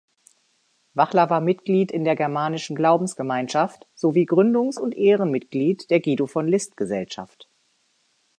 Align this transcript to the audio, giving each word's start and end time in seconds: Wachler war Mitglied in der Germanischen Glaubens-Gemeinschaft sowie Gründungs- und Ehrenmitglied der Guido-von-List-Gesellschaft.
Wachler 0.95 1.29
war 1.29 1.41
Mitglied 1.41 1.91
in 1.91 2.03
der 2.03 2.15
Germanischen 2.15 2.75
Glaubens-Gemeinschaft 2.75 3.85
sowie 3.93 4.23
Gründungs- 4.25 4.79
und 4.79 4.97
Ehrenmitglied 4.97 5.91
der 5.91 5.99
Guido-von-List-Gesellschaft. 5.99 7.47